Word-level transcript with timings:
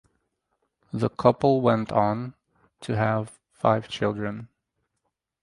The 0.91 1.09
couple 1.11 1.61
went 1.61 1.91
on 1.91 2.33
to 2.79 2.95
have 2.95 3.37
five 3.51 3.87
children. 3.87 4.47